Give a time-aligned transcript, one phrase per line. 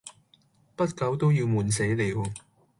[0.75, 2.23] 不久都要悶死了，